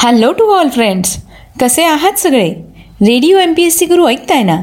[0.00, 1.16] Hello to all friends
[1.60, 2.48] कसे आहात सगळे?
[3.00, 4.56] Radio M P S C Guru ऐकताय ना?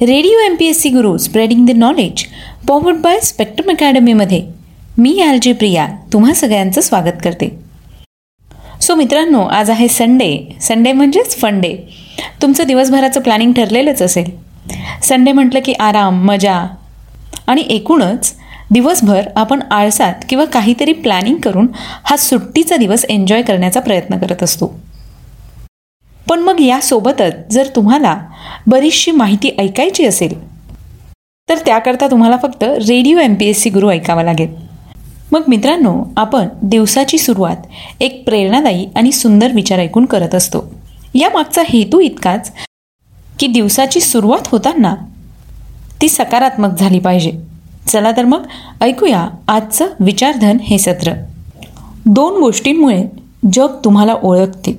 [0.00, 2.24] Radio M P S C Guru spreading the knowledge
[2.68, 4.42] powered by Spectrum अकॅडमीमध्ये
[4.98, 7.58] मी R J Priya तुम्हा सगळ्यांचं स्वागत करते.
[8.80, 11.76] सो मित्रांनो आज आहे संडे संडे म्हणजेच फंडे डे
[12.42, 14.30] तुमचं दिवसभराचं प्लॅनिंग ठरलेलंच असेल.
[15.02, 16.66] संडे म्हटलं की आराम मजा.
[17.46, 18.34] आणि एकूणच
[18.72, 21.66] दिवसभर आपण आळसात किंवा काहीतरी प्लॅनिंग करून
[22.04, 24.66] हा सुट्टीचा दिवस एन्जॉय करण्याचा प्रयत्न करत असतो.
[26.28, 28.16] पण मग यासोबतच जर तुम्हाला
[28.66, 30.34] बरीचशी माहिती ऐकायची असेल
[31.48, 34.54] तर त्याकरता तुम्हाला फक्त radio M P S C Guru ऐकावा लागेल.
[35.32, 37.56] मग मित्रांनो आपण दिवसाची सुरुवात
[38.00, 40.74] एक प्रेरणादायी आणि सुंदर विचार ऐकून करत असतो.
[41.14, 42.52] या मागचा हेतू इतकाच
[43.38, 44.94] की दिवसाची सुरुवात होताना
[46.02, 47.51] ती सकारात्मक झाली पाहिजे.
[47.88, 48.46] चला तर मग
[48.80, 51.12] ऐकूया आजचं विचारधन हे सत्र.
[52.06, 53.04] दोन गोष्टींमुळे
[53.52, 54.78] जग तुम्हाला ओळखते.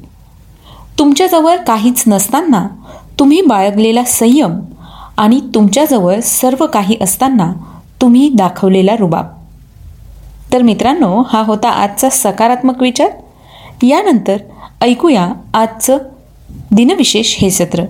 [0.99, 2.67] तुमच्याजवळ काहीच नसताना
[3.19, 4.59] तुम्ही बाळगलेला संयम
[5.17, 7.53] आणि तुमच्याजवळ सर्व काही असताना
[8.01, 9.27] तुम्ही दाखवलेला रुबाब.
[10.53, 13.09] तर मित्रांनो हा होता आजचा सकारात्मक विचार.
[13.83, 14.37] यानंतर
[14.81, 15.97] ऐकूया आजचं
[16.71, 17.83] दिनविशेष हे सत्र.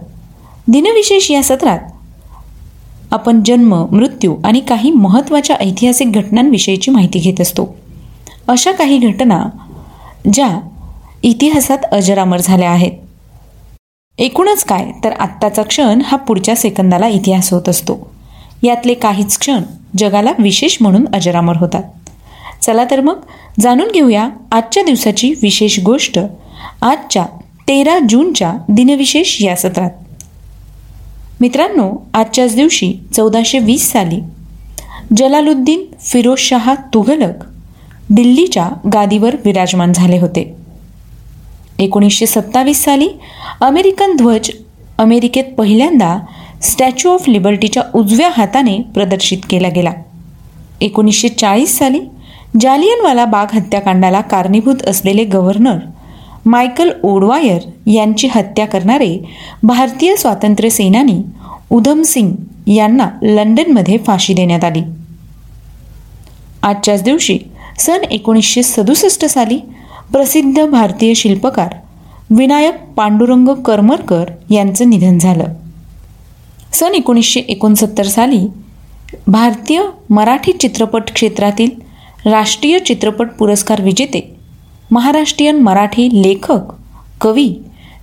[0.68, 1.80] दिनविशेष या सत्रात
[3.14, 7.76] आपण जन्म मृत्यू आणि काही महत्त्वाच्या ऐतिहासिक घटनांविषयीची माहिती घेत असतो.
[8.48, 9.44] अशा काही घटना
[10.34, 10.60] ज्या
[11.24, 12.92] इतिहासात अजरामर झाल्या आहेत.
[14.18, 18.14] एकूणच काय तर आत्ताचा क्षण हा पुढच्या सेकंदाला इतिहास होत असतो.
[18.64, 19.62] यातले काहीच क्षण
[19.98, 21.84] जगाला विशेष म्हणून अजरामर होतात.
[22.62, 23.20] चला तर मग
[23.60, 26.20] जाणून घेऊया आजच्या दिवसाची विशेष गोष्ट
[26.82, 27.26] आजच्या
[27.68, 29.90] तेरा जूनच्या दिनविशेष या सत्रात.
[31.44, 34.20] मित्रांनो आजच्याच दिवशी चौदाशे वीस साली
[35.18, 37.44] जलालुद्दीन फिरोजशहा तुघलक
[38.10, 40.44] दिल्लीच्या गादीवर विराजमान झाले होते.
[41.80, 43.08] एकोणीसशे सत्तावीस साली
[43.62, 44.50] अमेरिकन ध्वज
[44.98, 46.18] अमेरिकेत पहिल्यांदा
[46.62, 49.92] स्टॅच्यू ऑफ लिबर्टीच्या उजव्या हाताने प्रदर्शित केला गेला.
[50.82, 52.00] एकोणीसशे चाळीस साली
[52.62, 55.78] जालियनवाला बाग हत्याकांडाला कारणीभूत असलेले गव्हर्नर
[56.46, 59.18] मायकल ओडवायर यांची हत्या करणारे
[59.64, 61.16] भारतीय स्वातंत्र्य सेनानी
[61.74, 62.34] उधम सिंग
[62.70, 64.82] यांना लंडनमध्ये फाशी देण्यात आली.
[66.64, 67.38] आजच्याच दिवशी
[67.80, 69.60] सन एकोणीसशे सदुसष्ट साली
[70.12, 71.76] प्रसिद्ध भारतीय शिल्पकार
[72.30, 75.44] विनायक पांडुरंग करमरकर यांचं निधन झालं.
[76.74, 78.48] सन एकोणीसशे एकोणसत्तर साली
[79.28, 81.70] भारतीय मराठी चित्रपट क्षेत्रातील
[82.26, 84.22] राष्ट्रीय चित्रपट पुरस्कार विजेते
[84.92, 86.72] महाराष्ट्रीयन मराठी लेखक
[87.22, 87.54] कवी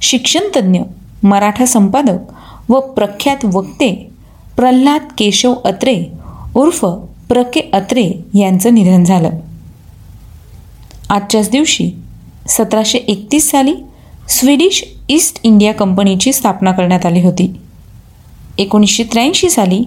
[0.01, 0.81] शिक्षणतज्ञ
[1.23, 2.19] मराठा संपादक
[2.71, 4.11] व प्रख्यात वक्ते
[4.57, 6.05] प्रल्हाद केशव अत्रे
[6.55, 6.85] उर्फ
[7.29, 9.31] प्रके अत्रे यांचं निधन झालं.
[11.11, 11.91] आजच्याच दिवशी
[12.49, 13.75] सतराशे एकतीस साली
[14.29, 17.55] स्वीडिश ईस्ट इंडिया कंपनीची स्थापना करण्यात आली होती.
[18.59, 19.85] एकोणीसशे त्र्याऐंशी साली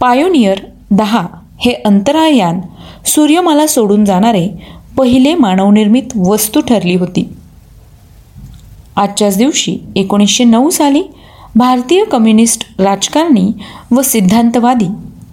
[0.00, 0.58] पायोनियर
[0.90, 1.26] दहा
[1.58, 2.60] हे अंतराळयान
[3.06, 4.48] सूर्यमाला सोडून जाणारे
[4.96, 7.28] पहिले मानवनिर्मित वस्तू ठरली होती.
[8.96, 11.02] आजच्याच दिवशी एकोणीसशे नऊ साली
[11.56, 13.52] भारतीय कम्युनिस्ट राजकारणी
[13.90, 14.86] व सिद्धांतवादी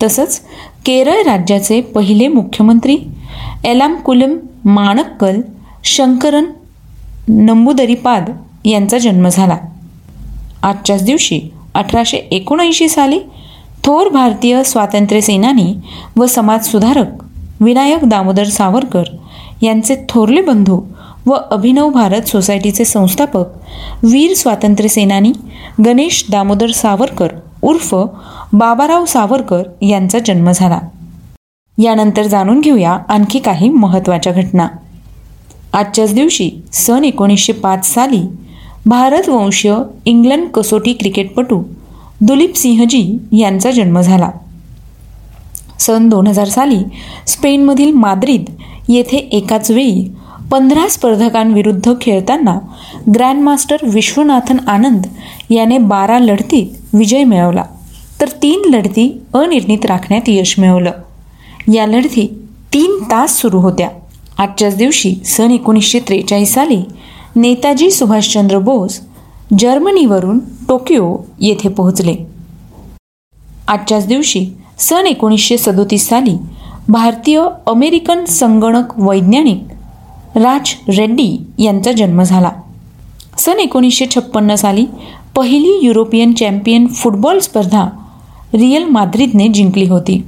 [0.03, 0.41] तसंच
[0.85, 2.97] केरळ राज्याचे पहिले मुख्यमंत्री
[3.65, 5.41] एलामकुलम माणक्कल
[5.83, 6.45] शंकरन
[7.27, 8.29] नंबुदरीपाद
[8.65, 9.57] यांचा जन्म झाला.
[10.63, 11.41] आजच्याच दिवशी
[11.73, 13.19] अठराशे एकोणऐंशी साली
[13.83, 15.73] थोर भारतीय स्वातंत्र्यसेनानी
[16.17, 17.23] व समाजसुधारक
[17.59, 19.03] विनायक दामोदर सावरकर
[19.61, 20.81] यांचे थोरले बंधू
[21.25, 23.45] व अभिनव भारत सोसायटीचे संस्थापक
[24.03, 25.31] वीर स्वातंत्र्यसेनानी
[25.85, 27.27] गणेश दामोदर सावरकर
[27.61, 27.95] उर्फ
[28.53, 30.79] बाबाराव सावरकर यांचा जन्म झाला.
[31.77, 34.67] यानंतर जाणून घेऊया आणखी काही महत्त्वाच्या घटना.
[35.73, 38.21] आजच्याच दिवशी सन एकोणीसशे पाच साली
[38.85, 41.63] भारतवंशीय इंग्लंड कसोटी क्रिकेटपटू
[42.21, 44.29] दुलीप सिंहजी यांचा जन्म झाला.
[45.79, 46.83] सन दोन हजार साली
[47.27, 48.45] स्पेनमधील माद्रिद
[48.89, 50.07] येथे एकाच वेळी
[50.51, 52.59] पंधरा स्पर्धकांविरुद्ध खेळताना
[53.15, 55.07] ग्रँडमास्टर विश्वनाथन आनंद
[55.49, 57.63] याने बारा लढतीत विजय मिळवला.
[58.21, 60.91] तर तीन लढती अनिर्णित राखण्यात यश मिळवलं.
[61.73, 62.27] या लढती
[62.73, 63.89] तीन तास सुरू होत्या.
[64.37, 66.81] आजच्याच दिवशी सन एकोणीसशे त्रेचाळीस साली
[67.35, 68.99] नेताजी सुभाषचंद्र बोस
[69.59, 72.15] जर्मनीवरून टोकियो येथे पोहोचले.
[73.67, 74.47] आजच्याच दिवशी
[74.79, 76.35] सन एकोणीसशे सदोतीस साली
[76.89, 79.63] भारतीय अमेरिकन संगणक वैज्ञानिक
[80.35, 82.51] राज रेड्डी यांचा जन्म झाला.
[83.37, 84.85] सन एकोणीसशे छप्पन्न साली
[85.35, 87.87] पहिली युरोपियन चॅम्पियन फुटबॉल स्पर्धा
[88.53, 90.21] रिअल माद्रिदने जिंकली होती.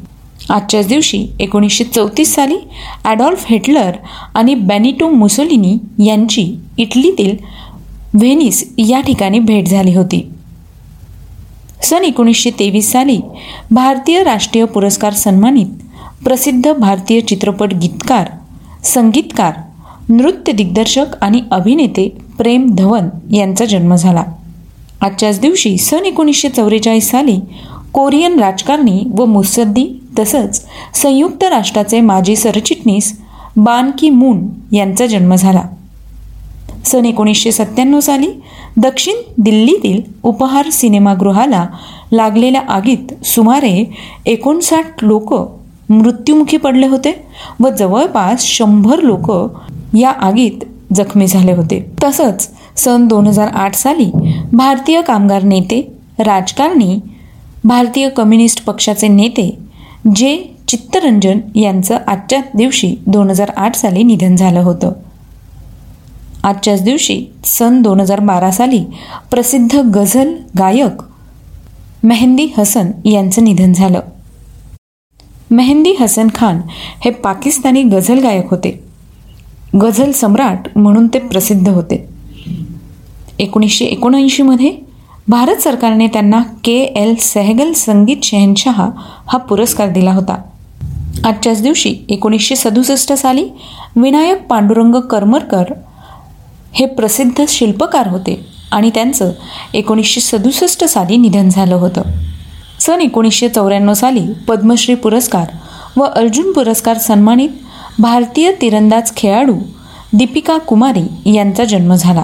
[0.50, 2.58] आजच्याच दिवशी एकोणीसशे चौतीस साली
[3.06, 3.92] ॲडॉल्फ हिटलर
[4.36, 7.36] आणि बॅनिटो मुसोलिनी यांची इटलीतील
[8.14, 10.22] व्हेनिस या ठिकाणी भेट झाली होती.
[11.82, 13.20] सन एकोणीसशे तेवीस साली
[13.72, 15.68] भारतीय राष्ट्रीय पुरस्कार सन्मानित
[16.24, 18.30] प्रसिद्ध भारतीय चित्रपट गीतकार
[18.84, 19.54] संगीतकार
[20.10, 22.08] नृत्य दिग्दर्शक आणि अभिनेते
[22.38, 24.24] प्रेम धवन यांचा जन्म झाला.
[25.02, 27.40] आजच्याच दिवशी सन एकोणीसशे चौवेचाळीस साली
[27.94, 29.86] कोरियन राजकारणी व मुसद्दी
[30.20, 30.62] तसंच
[30.94, 33.14] संयुक्त राष्ट्राचे माजी सरचिटणीस
[33.58, 35.62] बान की मून यांचा जन्म झाला.
[36.86, 38.28] सन एकोणीसशे सत्त्याण्णव साली
[38.78, 41.66] दक्षिण दिल्लीतील उपहार सिनेमागृहाला
[42.12, 43.84] लागलेल्या आगीत सुमारे
[44.26, 45.34] एकोणसाठ लोक
[45.90, 47.14] मृत्युमुखी पडले होते
[47.60, 49.32] व जवळपास शंभर लोक
[49.94, 50.63] या आगीत
[50.95, 51.92] जखमी झाले होते.
[52.04, 54.12] तसंच सन दोन हजार आठ साली
[54.54, 55.81] भारतीय कामगार नेते
[56.19, 57.00] राजकारणी
[57.63, 59.57] भारतीय कम्युनिस्ट पक्षाचे नेते
[60.16, 64.92] जे चित्तरंजन यांचं आजच्याच दिवशी दोन हजार आठ साली निधन झालं होतं.
[66.44, 68.84] आजच्याच दिवशी सन दोन हजार बारा साली
[69.31, 71.01] प्रसिद्ध गझल गायक
[72.04, 74.00] मेहंदी हसन यांचं निधन झालं.
[75.51, 76.62] मेहंदी हसन खान
[77.06, 78.93] हे पाकिस्तानी गझल गायक होते.
[79.81, 82.10] गझल सम्राट म्हणून ते प्रसिद्ध होते.
[83.40, 84.72] एकोणीसशे एकोणऐंशीमध्ये
[85.28, 88.81] भारत सरकारने त्यांना के एल सेहगल संगीत शहनशाह
[89.28, 90.36] हा पुरस्कार दिला होता.
[91.25, 93.50] आजच्याच दिवशी एकोणीसशे सदुसष्ट साली
[93.96, 95.64] विनायक पांडुरंग करमरकर
[96.74, 99.31] हे प्रसिद्ध शिल्पकार होते आणि त्यांचं
[99.74, 102.02] एकोणीसशे सदुसष्ट साली निधन झालं होतं.
[102.80, 105.48] सन एकोणीसशे चौऱ्याण्णव साली पद्मश्री पुरस्कार
[105.98, 107.50] व अर्जुन पुरस्कार सन्मानित
[108.00, 109.56] भारतीय तिरंदाज खेळाडू
[110.13, 112.24] दीपिका कुमारी यांचा जन्म झाला.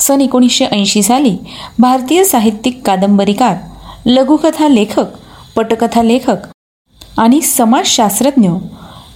[0.00, 1.36] सन एकोणीसशे ऐंशी साली
[1.78, 3.56] भारतीय साहित्यिक कादंबरीकार
[4.06, 5.04] लघुकथा लेखक
[5.56, 6.36] पटकथा लेखक
[7.18, 8.50] आणि समाजशास्त्रज्ञ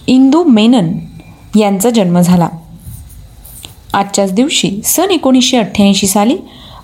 [0.07, 0.91] इंदू मेनन
[1.59, 2.49] यांचा जन्म झाला.
[3.93, 6.35] आजच्याच दिवशी सन एकोणीसशे अठ्ठ्याऐंशी साली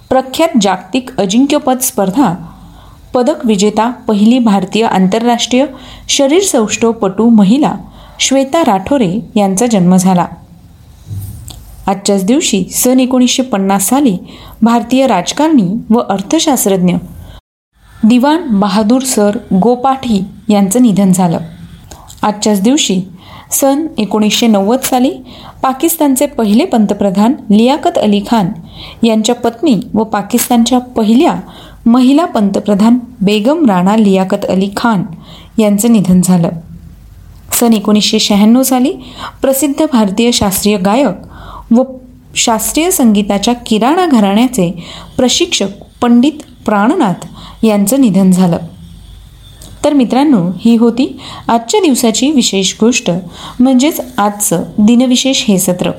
[0.10, 2.34] प्रख्यात जागतिक अजिंक्यपद स्पर्धा
[3.14, 5.66] पदक विजेता पहिली भारतीय आंतरराष्ट्रीय
[6.10, 7.74] शरीरसौष्ठवपटू महिला
[8.20, 10.26] श्वेता राठोरे यांचा जन्म झाला.
[11.88, 14.18] आजच्याच दिवशी सन एकोणीसशे पन्नास साली
[14.62, 16.96] भारतीय राजकारणी व अर्थशास्त्रज्ञ
[18.04, 21.38] दिवाण बहादूर सर गोपाठी यांचं निधन झालं.
[22.22, 23.02] आजच्याच दिवशी
[23.52, 25.12] सन एकोणीसशे नव्वद साली
[25.64, 28.50] पाकिस्तानचे पहिले पंतप्रधान लियाकत अली खान
[29.04, 31.36] यांच्या पत्नी व पाकिस्तानच्या पहिल्या
[31.86, 35.04] महिला पंतप्रधान बेगम राणा लियाकत अली खान
[35.60, 36.50] यांचं निधन झालं.
[37.60, 38.92] सन एकोणीसशे शहाण्णव साली
[39.42, 41.84] प्रसिद्ध भारतीय शास्त्रीय गायक व
[42.36, 44.72] शास्त्रीय संगीताच्या किराणा घराण्याचे
[45.18, 45.68] प्रशिक्षक
[46.02, 47.26] पंडित प्राणनाथ
[47.66, 48.58] यांचं निधन झालं.
[49.84, 51.18] तर मित्रांनो ही होती
[51.48, 53.12] आजच्या दिवसाची विशेष गोष्ट
[53.60, 55.92] म्हणजेच आजचं दिनविशेष हे सत्र.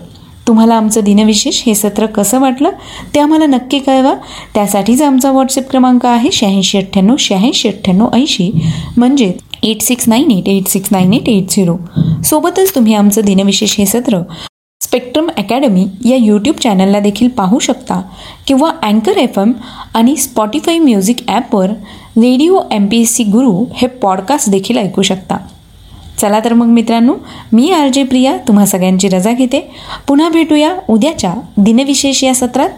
[0.48, 2.70] तुम्हाला आमचं दिनविशेष हे सत्र कसं वाटलं
[3.14, 4.14] ते आम्हाला नक्की कळवा.
[4.54, 8.50] त्यासाठीच आमचा व्हॉट्सअप क्रमांक आहे शहाऐंशी अठ्ठ्याण्णव शहाऐंशी अठ्ठ्याण्णव ऐंशी
[8.96, 11.76] म्हणजेच eight six nine eight eight six nine eight eight zero
[12.24, 14.20] सोबतच तुम्ही आमचं दिनविशेष हे सत्र
[14.80, 18.00] स्पेक्ट्रम अकॅडमी या यूट्यूब चॅनलला देखील पाहू शकता
[18.46, 19.52] किंवा अँकर एफ एम
[19.94, 21.70] आणि स्पॉटीफाय म्युझिक ॲपवर
[22.16, 25.36] radio M P S C Guru हे पॉडकास्ट देखील ऐकू शकता.
[26.20, 27.14] चला तर मग मित्रांनो
[27.52, 29.60] मी आर जे प्रिया तुम्हा सगळ्यांची रजा घेते.
[30.08, 32.68] पुन्हा भेटूया उद्याच्या दिनविशेष या सत्रात.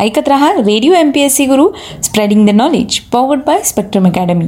[0.00, 1.68] ऐकत रहा radio M P S C Guru
[2.02, 4.46] spreading the knowledge powered by Spectrum academy